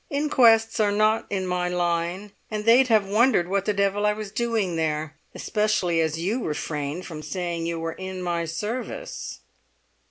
[0.09, 4.31] Inquests are not in my line, and they'd have wondered what the devil I was
[4.31, 9.41] doing there, especially as you refrained from saying you were in my service."